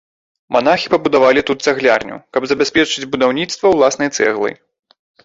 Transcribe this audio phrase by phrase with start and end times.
[0.53, 4.55] Манахі пабудавалі тут цаглярню, каб забяспечыць будаўніцтва ўласнай цэглай.